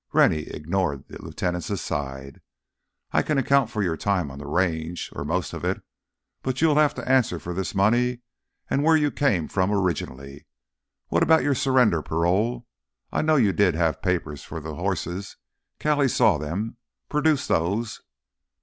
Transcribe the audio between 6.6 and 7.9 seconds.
have to answer for this